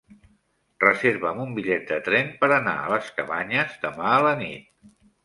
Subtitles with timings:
[0.83, 4.91] Reserva'm un bitllet de tren per anar a les Cabanyes demà a la nit.